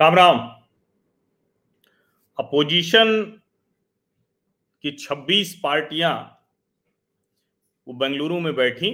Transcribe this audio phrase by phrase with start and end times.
[0.00, 0.38] Ram Ram.
[2.38, 3.22] Opposition
[4.84, 6.12] की 26 पार्टियाँ
[7.86, 8.92] वो बेंगलुरु में बैठी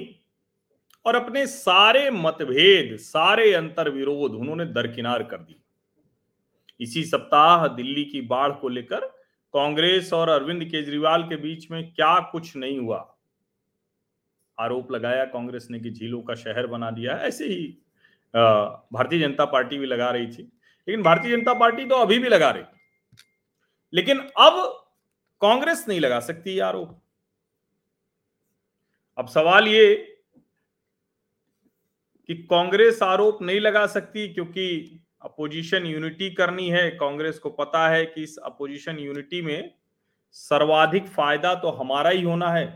[1.05, 5.57] और अपने सारे मतभेद, सारे अंतर विरोध उन्होंने दरकिनार कर दी
[6.81, 9.07] इसी सप्ताह दिल्ली की बाढ़ को लेकर
[9.55, 12.99] कांग्रेस और अरविंद केजरीवाल के बीच में क्या कुछ नहीं हुआ?
[14.59, 17.67] आरोप लगाया कांग्रेस ने कि झीलों का शहर बना दिया। ऐसे ही
[18.35, 20.51] भारतीय जनता पार्टी भी लगा रही थी।
[20.89, 22.65] लेकिन भारतीय जनता पार्टी तो अभी भी लगा रही।
[23.93, 24.87] लेकिन अब
[25.41, 27.03] कांग्रेस नहीं लगा सकती आरोप।
[29.19, 29.95] अब सवाल ये
[32.29, 38.07] कि कांग्रेस आरोप नहीं लगा सकती क्योंकि अपोजिशन यूनिटी करनी है, कांग्रेस को पता है
[38.07, 39.75] कि इस अपोजिशन यूनिटी में
[40.31, 42.67] सर्वाधिक फ़ायदा तो हमारा ही होना है।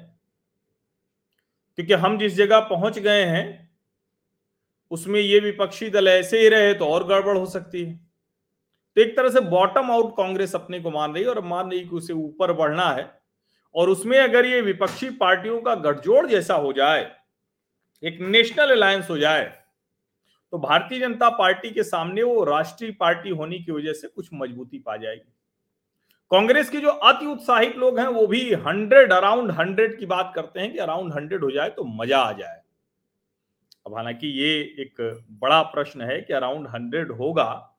[1.77, 3.70] क्योंकि हम जिस जगह पहुँच गए हैं
[4.91, 7.95] उसमें ये विपक्षी दल ऐसे ही रहे तो और गड़बड़ हो सकती है।
[8.97, 11.81] तो एक तरह से बॉटम आउट कांग्रेस अपने को मान रही है और मान रही
[11.81, 13.09] कि उसे ऊपर बढ़ना है
[13.75, 17.11] और उसमें अगर ये विपक्षी पार्टियों का गठजोड़ जैसा हो जाए,
[18.03, 19.45] एक नेशनल अलायंस हो जाए
[20.53, 24.79] तो भारतीय जनता पार्टी के सामने वो राष्ट्रीय पार्टी होने की वजह से कुछ मजबूती
[24.79, 25.33] पा जाएगी।
[26.31, 30.61] कांग्रेस के जो अति उत्साहित लोग हैं वो भी हंड्रेड अराउंड हंड्रेड की बात करते
[30.61, 32.60] हैं कि अराउंड हंड्रेड हो जाए तो मज़ा आ जाए।
[33.91, 37.77] अब हालाँकि ये एक बड़ा प्रश्न है कि अराउंड हंड्रेड होगा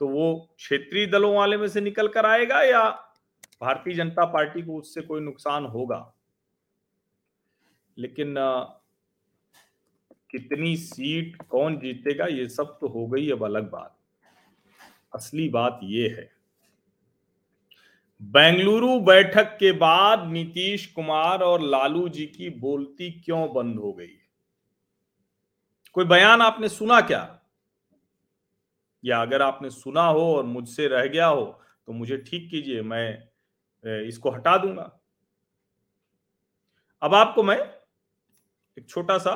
[0.00, 2.82] तो वो क्षेत्रीय दलों वाले में से निकल कर आएगा या
[3.60, 6.12] भारतीय जनता पार्टी को उससे कोई नुकसान होगा?
[7.98, 8.34] लेकिन
[10.30, 13.96] कितनी सीट कौन जीतेगा, ये सब तो हो गई अब अलग बात।
[15.14, 16.30] असली बात ये है।
[18.22, 24.19] बेंगलुरु बैठक के बाद नीतीश कुमार और लालू जी की बोलती क्यों बंद हो गई?
[25.96, 27.22] कोई बयान आपने सुना क्या?
[29.04, 31.44] या अगर आपने सुना हो और मुझसे रह गया हो
[31.88, 33.28] तो मुझे ठीक कीजिए, मैं
[34.04, 34.90] इसको हटा दूँगा।
[37.02, 37.58] अब आपको मैं
[38.76, 39.34] एक छोटा सा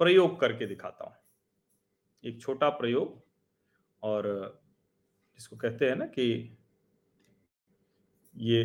[0.00, 1.14] प्रयोग करके दिखाता हूँ।
[2.24, 3.22] एक छोटा प्रयोग
[4.02, 4.26] और
[5.38, 6.26] इसको कहते हैं ना कि
[8.34, 8.62] ये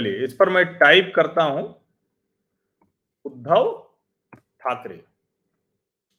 [0.00, 1.62] चलिए, इस पर मैं टाइप करता हूँ
[3.24, 3.66] उद्धव
[4.60, 5.02] ठाकरे।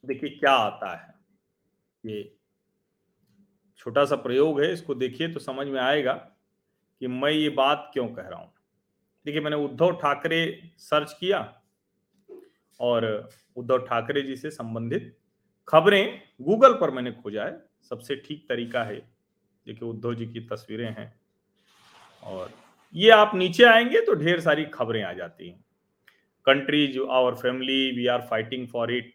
[0.03, 1.13] देखिए, क्या आता है?
[2.03, 2.37] ये
[3.79, 6.13] छोटा सा प्रयोग है, इसको देखिए तो समझ में आएगा
[7.01, 8.53] कि मैं ये बात क्यों कह रहा हूँ।
[9.25, 11.41] देखिए, मैंने उद्धव ठाकरे सर्च किया
[12.79, 15.15] और उद्धव ठाकरे जी से संबंधित
[15.67, 20.89] खबरें गूगल पर मैंने खोजा है। सबसे ठीक तरीका है। देखिए, उद्धव जी की तस्वीरें
[20.89, 21.13] हैं
[22.23, 22.59] और
[22.95, 25.59] ये आप नीचे आएँगे तो ढेर सारी खबरें आ जाती हैं।
[26.47, 29.13] Countries our family we are fighting for it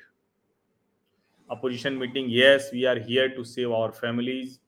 [1.51, 4.59] opposition meeting yes we are here to save our families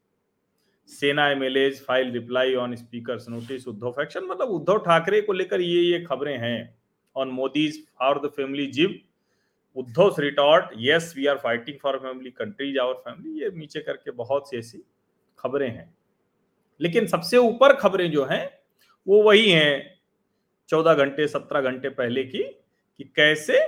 [0.88, 5.80] Sena MLA file reply on speaker notice Uddhav faction मतलब उद्धव ठाकरे को लेकर ये
[5.82, 6.78] ये खबरें हैं।
[7.16, 8.98] On Modi's for the family jibe
[9.76, 14.48] Uddhav retort yes we are fighting for family countries our family ये नीचे करके बहुत
[14.50, 14.82] सी ऐसी
[15.38, 15.94] खबरें हैं।
[16.80, 18.57] लेकिन सबसे ऊपर खबरें जो हैं
[19.08, 20.00] वो वही हैं
[20.68, 23.58] चौदह घंटे, सत्रह घंटे पहले की, कि कैसे,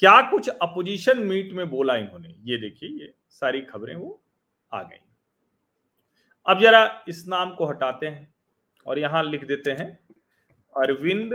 [0.00, 4.20] क्या कुछ अपोजिशन मीट में बोला इन्होंने। ये देखिए, ये सारी खबरें वो
[4.72, 5.00] आ गई।
[6.46, 8.34] अब जरा इस नाम को हटाते हैं
[8.86, 9.90] और यहाँ लिख देते हैं,
[10.74, 11.34] अरविंद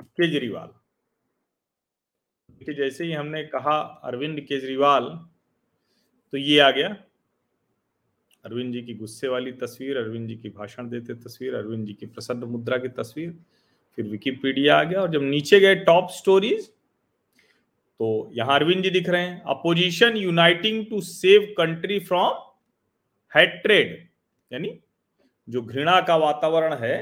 [0.00, 0.74] केजरीवाल।
[2.74, 5.04] जैसे ही हमने कहा अरविंद केजरीवाल
[6.32, 6.88] तो ये आ गया।
[8.44, 12.06] अरविंद जी की गुस्से वाली तस्वीर, अरविंद जी की भाषण देते तस्वीर, अरविंद जी की
[12.06, 13.34] प्रसन्न मुद्रा की तस्वीर,
[13.98, 16.68] फिर विकीपीडिया आ गया और जब नीचे गए टॉप स्टोरीज
[18.00, 22.38] तो यहाँ अरविंद जी दिख रहे हैं opposition uniting to save country from
[23.32, 23.96] hatred
[24.50, 24.78] यानी
[25.48, 26.96] जो घृणा का वातावरण है,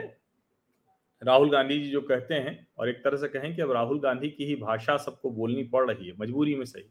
[1.22, 4.28] राहुल गांधी जी जो कहते हैं, और एक तरह से कहें कि अब राहुल गांधी
[4.28, 6.84] की ही भाषा सबको बोलनी पड़ रही है, मजबूरी में सही।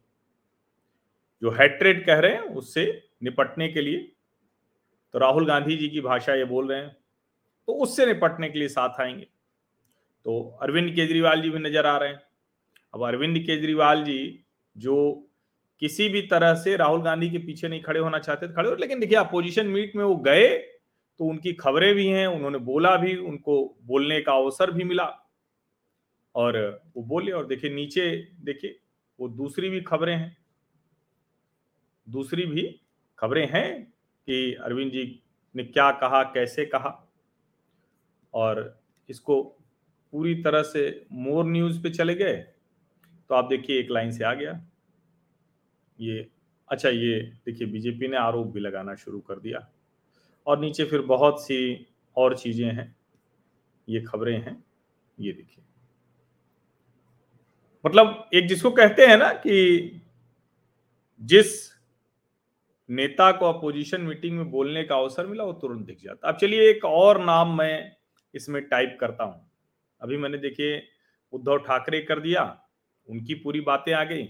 [1.42, 2.86] जो हैट्रेड कह रहे हैं, उससे
[3.24, 4.12] निपटने के लिए
[5.14, 6.96] तो राहुल गांधी जी की भाषा ये बोल रहे हैं
[7.68, 9.28] तो उससे निपटने के लिए साथ आएँगे।
[10.26, 12.22] तो अरविंद केजरीवाल जी भी नज़र आ रहे हैं।
[12.94, 14.46] अब अरविंद केजरीवाल जी
[14.76, 14.96] जो
[15.82, 18.76] किसी भी तरह से राहुल गांधी के पीछे नहीं खड़े होना चाहते थे खड़े हो
[18.76, 20.48] लेकिन देखिए अपोजिशन मीट में वो गए
[21.20, 25.06] तो उनकी खबरें भी हैं, उन्होंने बोला भी, उनको बोलने का अवसर भी मिला।
[26.36, 26.58] और
[26.98, 28.80] वो बोले, और देखिए, नीचे देखिए,
[29.20, 30.38] वो दूसरी भी खबरें हैं।
[32.08, 32.64] दूसरी भी
[33.20, 33.94] खबरें हैं
[34.30, 35.04] कि अरविंद जी
[35.56, 36.90] ने क्या कहा, कैसे कहा?
[38.34, 38.80] और
[39.10, 39.42] इसको
[40.14, 42.36] पूरी तरह से मोर न्यूज़ पे चले गए
[43.30, 44.52] तो आप देखिए एक लाइन से आ गया।
[46.00, 46.28] ये
[46.70, 49.68] अच्छा ये देखिए, बीजेपी ने आरोप भी लगाना शुरू कर दिया।
[50.48, 51.88] और नीचे फिर बहुत सी
[52.18, 52.96] और चीज़ें हैं,
[53.88, 54.64] ये खबरें हैं,
[55.18, 55.64] ये देखिए।
[57.86, 60.02] मतलब एक जिसको कहते हैं ना कि
[61.22, 61.79] जिस
[62.90, 66.70] नेता को अपोजिशन मीटिंग में बोलने का अवसर मिला, वो तुरंत दिख जाता। अब चलिए,
[66.70, 67.92] एक और नाम मैं
[68.34, 69.50] इसमें टाइप करता हूँ।
[70.02, 70.82] अभी मैंने देखिए,
[71.34, 72.44] उद्धव ठाकरे कर दिया,
[73.10, 74.24] उनकी पूरी बातें आ गई,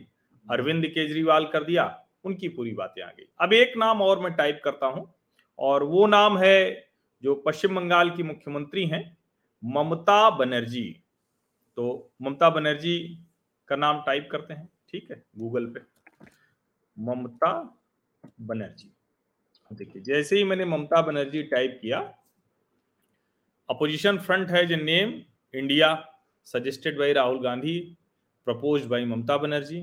[0.48, 1.86] अरविंद केजरीवाल कर दिया,
[2.26, 5.14] उनकी पूरी बातें आ गई। अब एक नाम और मैं टाइप करता हूँ,
[5.60, 6.90] और वो नाम है
[7.24, 9.18] जो पश्चिम बंगाल की मुख्यमंत्री हैं,
[9.64, 10.86] ममता बनर्जी।
[11.78, 13.00] तो ममता बनर्जी
[13.70, 15.80] का नाम टाइप करते हैं, ठीक है गूगल पे।
[16.98, 17.52] ममता
[18.42, 18.92] बनर्जी।
[19.72, 22.00] देखिए, जैसे ही मैंने ममता बनर्जी टाइप किया
[23.70, 25.22] अपोजिशन फ्रंट है name
[25.54, 25.96] India
[26.48, 27.80] suggested by Rahul Gandhi
[28.48, 29.82] propose by Mamata Banerjee.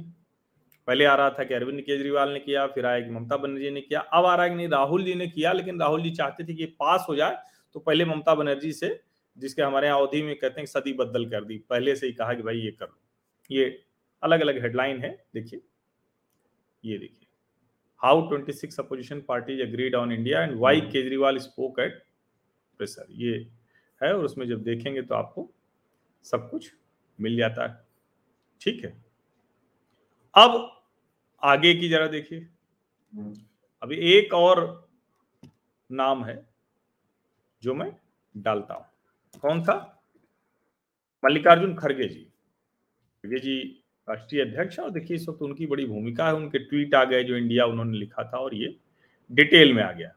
[0.88, 3.80] पहले आ रहा था कि अरविंद केजरीवाल ने किया, फिर आया कि ममता बनर्जी ने
[3.80, 6.44] किया। अब आ रहा है कि नहीं, राहुल जी ने किया, लेकिन राहुल जी चाहते
[6.44, 7.36] थे कि पास हो जाए
[7.74, 9.00] तो पहले ममता बनर्जी से,
[9.36, 12.34] जिसके हमारे यहाँ अवधि में कहते हैं सदी बदल कर दी। पहले से ही कहा
[12.34, 12.94] कि भाई ये कर
[13.50, 13.64] ये
[14.22, 15.60] अलग अलग हेडलाइन है, देखिए।
[16.84, 17.25] ये देखिए।
[18.02, 22.02] How 26 opposition parties agreed on India and why Kejriwal spoke at
[22.78, 23.48] presser ये
[24.02, 25.50] है और उसमें जब देखेंगे तो आपको
[26.24, 26.72] सब कुछ
[27.20, 27.84] मिल जाता है।
[28.60, 29.04] ठीक है।
[30.34, 30.82] अब
[31.42, 32.48] आगे की जरा देखिए।
[33.82, 34.88] अभी एक और
[35.90, 36.48] नाम है
[37.62, 37.92] जो मैं
[38.36, 38.84] डालता हूँ।
[39.40, 40.02] कौन था?
[41.24, 42.20] मल्लिकार्जुन खड़गे जी।
[43.24, 47.04] खड़गे जी राष्ट्रीय अध्यक्ष और देखिए, इस वक्त उनकी बड़ी भूमिका है। उनके ट्वीट आ
[47.04, 48.76] गए जो इंडिया उन्होंने लिखा था और ये
[49.30, 50.12] डिटेल में आ गया।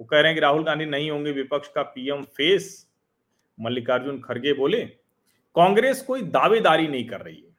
[0.00, 2.86] वो कह रहे हैं कि राहुल गांधी नहीं होंगे विपक्ष का पीएम फेस।
[3.60, 4.84] मल्लिकार्जुन खड़गे बोले,
[5.56, 7.52] कांग्रेस कोई दावेदारी नहीं कर रही है।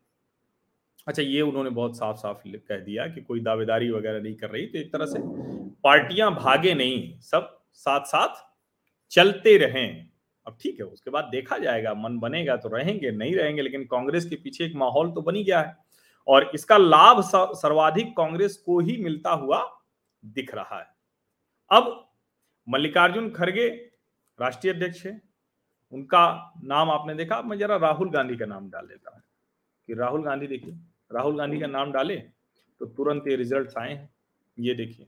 [1.07, 4.65] अच्छा ये उन्होंने बहुत साफ़ साफ़ कह दिया कि कोई दावेदारी वगैरह नहीं कर रही।
[4.65, 5.19] तो एक तरह से
[5.83, 8.43] पार्टियाँ भागे नहीं, सब साथ साथ
[9.11, 10.09] चलते रहें।
[10.47, 14.25] अब ठीक है, उसके बाद देखा जाएगा, मन बनेगा तो रहेंगे, नहीं रहेंगे, लेकिन कांग्रेस
[14.25, 15.75] के पीछे एक माहौल तो बनी गया है।
[16.27, 19.63] और इसका लाभ सर्वाधिक कांग्रेस को ही मिलता हुआ
[20.23, 20.87] दिख रहा है।
[21.71, 22.09] अब
[22.67, 23.67] मल्लिकार्जुन खड़गे
[24.39, 25.21] राष्ट्रीय अध्यक्ष है।
[25.91, 29.21] उनका नाम आपने देखा मैं जरा राहुल गांधी का नाम डाल देता हूँ।
[29.89, 30.73] कि राहुल गांधी देखिए,
[31.11, 32.15] राहुल गांधी का नाम डाले
[32.81, 34.09] तो तुरंत ये रिज़ल्ट आए हैं।
[34.59, 35.07] ये देखिए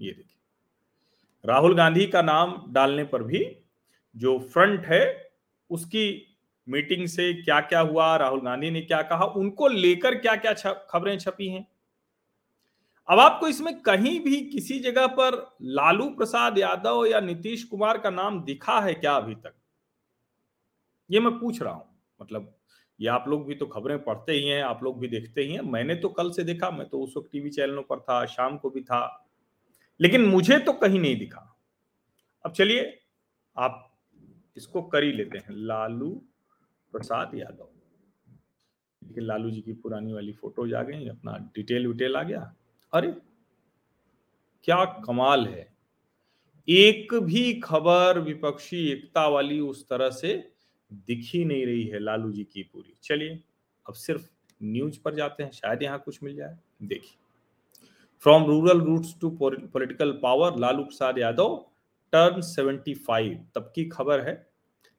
[0.00, 0.36] ये देखिए।
[1.44, 3.38] राहुल गांधी का नाम डालने पर भी
[4.16, 5.32] जो फ्रंट है,
[5.70, 6.26] उसकी
[6.66, 11.18] मीटिंग से क्या क्या हुआ, राहुल गांधी ने क्या कहा, उनको लेकर क्या क्या खबरें
[11.18, 11.66] छपी हैं।
[13.08, 18.10] अब आपको इसमें कहीं भी किसी जगह पर लालू प्रसाद यादव या नीतीश कुमार का
[18.10, 19.54] नाम दिखा है क्या अभी तक?
[21.10, 21.88] ये मैं पूछ रहा हूँ
[22.20, 22.54] मतलब
[23.00, 25.60] ये आप लोग भी तो खबरें पढ़ते ही हैं, आप लोग भी देखते ही हैं।
[25.62, 28.70] मैंने तो कल से देखा, मैं तो उस वक्त टीवी चैनलों पर था, शाम को
[28.70, 29.28] भी था,
[30.00, 31.56] लेकिन मुझे तो कहीं नहीं दिखा।
[32.44, 33.00] अब चलिए,
[33.56, 33.89] आप
[34.56, 36.22] इसको कर ही लेते हैं। लालू
[36.92, 37.68] प्रसाद यादव।
[39.04, 42.54] देखिए लालू जी की पुरानी वाली फ़ोटोज़ आ गई, अपना डिटेल विटेल आ गया।
[42.92, 43.12] अरे,
[44.64, 45.76] क्या कमाल है।
[46.68, 50.52] एक भी खबर विपक्षी एकता वाली उस तरह से
[50.92, 53.40] दिख नहीं रही है लालू जी की पूरी। चलिए,
[53.88, 54.30] अब सिर्फ़
[54.62, 57.16] न्यूज़ पर जाते हैं, शायद यहाँ कुछ मिल जाए। देखिए
[58.18, 61.69] from rural roots to political power Lalu Prasad Yadav
[62.12, 64.50] turn 75 तब की खबर है,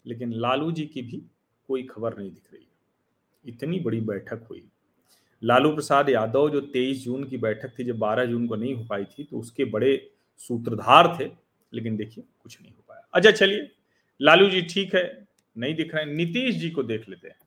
[0.05, 1.21] लेकिन लालू जी की भी
[1.67, 2.67] कोई खबर नहीं दिख रही।
[3.45, 4.69] इतनी बड़ी बैठक हुई।
[5.43, 8.83] लालू प्रसाद यादव जो 23 जून की बैठक थी, जब 12 जून को नहीं हो
[8.83, 11.31] पाई थी तो उसके बड़े सूत्रधार थे,
[11.73, 13.75] लेकिन देखिए, कुछ नहीं हो पाया। अच्छा चलिए,
[14.21, 15.27] लालू जी ठीक है,
[15.57, 17.39] नहीं दिख रहे नीतीश जी को देख लेते हैं।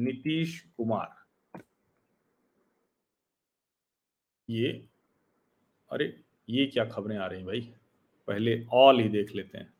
[0.00, 1.26] नीतीश कुमार।
[4.50, 4.88] ये,
[5.90, 7.75] अरे, ये क्या खबरें आ रही भाई?
[8.28, 9.72] पहले ऑल ही देख लेते हैं।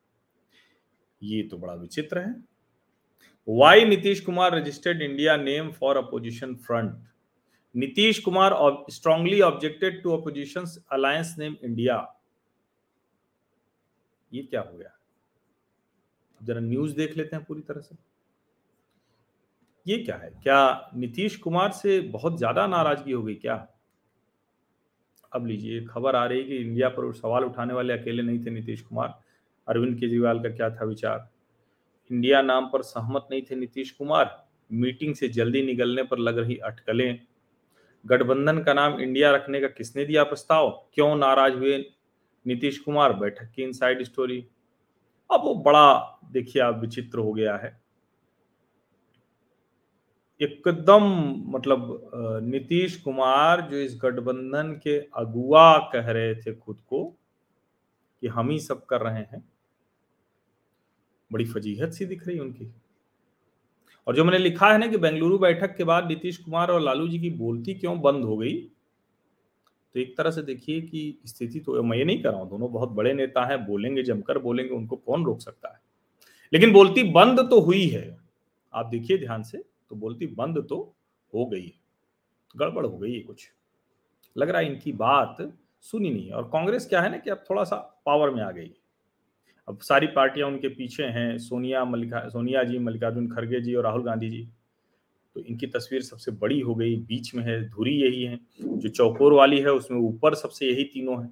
[1.23, 2.35] ये तो बड़ा विचित्र है।
[3.49, 7.05] Why Nitish Kumar registered India name for opposition front
[7.75, 8.55] Nitish Kumar
[8.91, 11.97] strongly objected to opposition alliance name India
[14.33, 14.93] ये क्या हो गया?
[16.41, 17.97] जरा न्यूज़ देख लेते हैं पूरी तरह से।
[19.87, 20.31] ये क्या है?
[20.43, 23.57] क्या नीतीश कुमार से बहुत ज़्यादा नाराज़गी हो गई क्या?
[25.33, 28.51] अब लीजिए खबर आ रही है कि इंडिया पर सवाल उठाने वाले अकेले नहीं थे
[28.51, 29.21] नीतीश कुमार।
[29.69, 31.31] अरविंद केजरीवाल का क्या था विचार?
[32.13, 36.57] इंडिया नाम पर सहमत नहीं थे नीतीश कुमार। मीटिंग से जल्दी निकलने पर लग रही
[36.57, 37.21] अटकलें।
[38.07, 40.89] गठबंधन का नाम इंडिया रखने का किसने दिया प्रस्ताव?
[40.95, 41.91] क्यों नाराज़ हुए
[42.47, 43.13] नीतीश कुमार?
[43.13, 44.47] बैठक की इनसाइड स्टोरी
[45.33, 47.86] अब वो बड़ा, देखिए, आप विचित्र हो गया है।
[50.41, 51.05] एकदम
[51.49, 52.11] मतलब
[52.45, 57.05] नीतीश कुमार जो इस गठबंधन के अगुआ कह रहे थे खुद को,
[58.23, 59.43] कि हम ही सब कर रहे हैं।
[61.31, 62.73] बड़ी फजीहत सी दिख रही उनकी।
[64.07, 67.09] और जो मैंने लिखा है ना कि बेंगलुरु बैठक के बाद नीतीश कुमार और लालू
[67.09, 68.55] जी की बोलती क्यों बंद हो गई
[69.95, 72.71] तो एक तरह से देखिए कि स्थिति तो मैं ये नहीं कर रहा हूँ, दोनों
[72.73, 75.81] बहुत बड़े नेता हैं, बोलेंगे, जमकर बोलेंगे, उनको कौन रोक सकता है?
[76.53, 78.19] लेकिन बोलती बंद तो हुई है।
[78.75, 80.95] आप देखिए ध्यान से। तो बोलती बंद तो
[81.35, 81.73] हो गई
[82.57, 83.53] गड़बड़ हो गई है कुछ।
[84.37, 85.37] लग रहा है इनकी बात
[85.81, 87.77] सुनी नहीं और कांग्रेस क्या है ना कि अब थोड़ा सा
[88.07, 88.73] पावर में आ गई
[89.69, 94.03] अब सारी पार्टियाँ उनके पीछे हैं सोनिया मल्लिका सोनिया जी मल्लिकार्जुन खड़गे जी और राहुल
[94.03, 94.49] गांधी जी।
[95.35, 99.33] तो इनकी तस्वीर सबसे बड़ी हो गई बीच में है धुरी यही है। जो चौकोर
[99.33, 101.31] वाली है उसमें ऊपर सबसे यही तीनों है।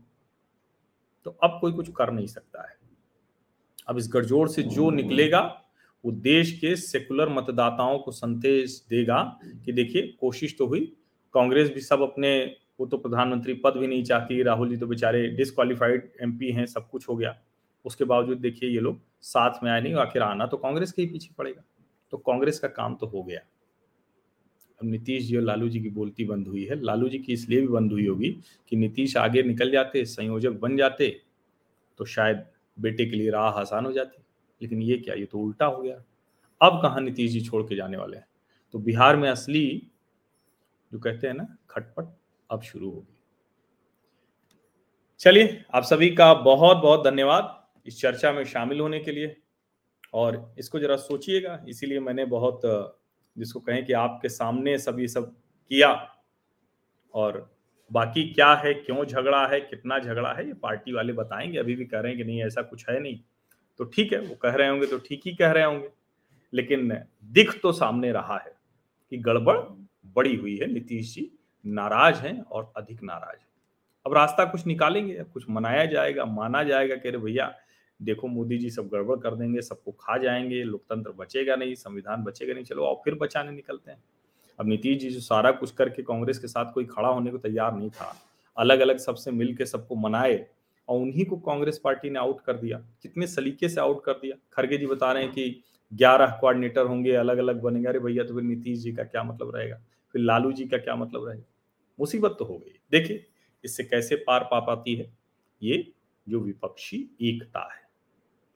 [1.24, 2.76] तो अब कोई कुछ कर नहीं सकता है।
[3.88, 5.63] अब इस गठजोड़ से जो निकलेगा
[6.04, 9.20] वो देश के सेकुलर मतदाताओं को संदेश देगा
[9.64, 10.80] कि देखिए, कोशिश तो हुई।
[11.34, 15.26] कांग्रेस भी सब अपने, वो तो प्रधानमंत्री पद भी नहीं चाहती, राहुल जी तो बेचारे
[15.28, 17.36] डिसक्वालीफाइड एमपी हैं, सब कुछ हो गया।
[17.84, 21.08] उसके बावजूद देखिए ये लोग साथ में आए नहीं, आखिर आना तो कांग्रेस के ही
[21.08, 21.62] पीछे पड़ेगा।
[22.12, 23.40] तो कांग्रेस का काम तो हो गया।
[24.80, 27.60] अब नीतीश जी और लालू जी की बोलती बंद हुई है। लालू जी की इसलिए
[27.60, 28.30] भी बंद हुई होगी
[28.68, 31.08] कि नीतीश आगे निकल जाते, संयोजक बन जाते
[31.98, 32.44] तो शायद
[32.76, 34.23] बेटे के लिए राह आसान हो जाती।
[34.64, 36.02] लेकिन ये क्या, ये तो उल्टा हो गया।
[36.62, 38.26] अब कहा नीतीश जी छोड़ के जाने वाले हैं?
[38.72, 39.90] तो बिहार में असली
[40.92, 42.16] जो कहते हैं ना, खटपट
[42.50, 43.18] अब शुरू होगी
[45.20, 49.36] चलिए, आप सभी का बहुत बहुत धन्यवाद इस चर्चा में शामिल होने के लिए।
[50.14, 52.60] और इसको जरा सोचिएगा, इसीलिए मैंने बहुत,
[53.38, 55.36] जिसको कहें कि आपके सामने सब ये सब
[55.68, 56.16] किया।
[57.14, 57.56] और
[57.92, 61.84] बाकी क्या है, क्यों झगड़ा है, कितना झगड़ा है, ये पार्टी वाले बताएँगे, अभी भी
[61.84, 63.20] कह रहे हैं कि नहीं, ऐसा कुछ है नहीं।
[63.78, 65.88] तो ठीक है, वो कह रहे होंगे तो ठीक ही कह रहे होंगे।
[66.52, 68.56] लेकिन दिख तो सामने रहा है
[69.10, 69.56] कि गड़बड़
[70.16, 71.30] बड़ी हुई है, नीतीश जी
[71.66, 73.46] नाराज़ हैं और अधिक नाराज़ है।
[74.06, 77.54] अब रास्ता कुछ निकालेंगे कुछ मनाया जाएगा, माना जाएगा कि अरे भैया,
[78.02, 82.54] देखो मोदी जी सब गड़बड़ कर देंगे, सबको खा जाएँगे, लोकतंत्र बचेगा नहीं, संविधान बचेगा
[82.54, 84.02] नहीं, चलो और फिर बचाने निकलते हैं।
[84.60, 87.74] अब नीतीश जी जो सारा कुछ करके कांग्रेस के साथ कोई खड़ा होने को तैयार
[87.76, 88.14] नहीं था
[88.58, 90.46] अलग अलग सबसे मिल के सबको मनाए
[90.88, 94.36] और उन्हीं को कांग्रेस पार्टी ने आउट कर दिया। कितने सलीके से आउट कर दिया।
[94.52, 95.62] खड़गे जी बता रहे हैं कि
[95.92, 99.54] ग्यारह कोऑर्डिनेटर होंगे अलग अलग बनेंगे। अरे भैया तो फिर नीतीश जी का क्या मतलब
[99.56, 99.80] रहेगा?
[100.14, 101.44] फिर लालू जी का क्या मतलब रहेगा?
[101.98, 103.24] मुसीबत तो हो गई। देखिए,
[103.64, 105.12] इससे कैसे पार पा पाती है?
[105.62, 105.86] ये
[106.26, 107.82] जो विपक्षी एकता है।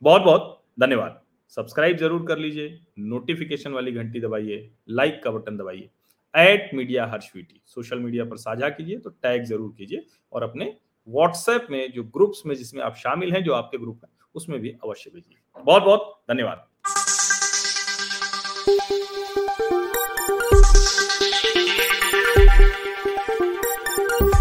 [0.02, 1.20] बहुत बहुत धन्यवाद।
[1.56, 5.88] सब्सक्राइब ज़रूर कर लीजिए। नोटिफिकेशन वाली घंटी दबाइए। लाइक का बटन दबाइए।
[6.34, 10.64] एट मीडिया हर्षवीटी सोशल मीडिया पर साझा कीजिए तो टैग ज़रूर कीजिए और अपने
[11.08, 14.70] व्हाट्सएप में जो ग्रुप्स में जिसमें आप शामिल हैं, जो आपके ग्रुप है, उसमें भी
[14.84, 16.66] अवश्य भेजिए। बहुत बहुत धन्यवाद।